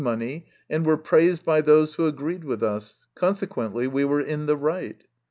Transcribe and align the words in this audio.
17 0.03 0.17
money, 0.19 0.47
and 0.67 0.83
were 0.83 0.97
praised 0.97 1.45
by 1.45 1.61
those 1.61 1.93
who 1.93 2.07
agreed 2.07 2.43
with 2.43 2.63
us, 2.63 3.05
consequently 3.13 3.85
we 3.85 4.03
were 4.03 4.19
in 4.21 4.47
the 4.47 4.57
right. 4.57 5.03